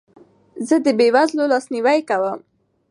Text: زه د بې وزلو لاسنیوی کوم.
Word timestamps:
زه 0.67 0.75
د 0.85 0.87
بې 0.97 1.07
وزلو 1.15 1.43
لاسنیوی 1.53 1.99
کوم. 2.09 2.39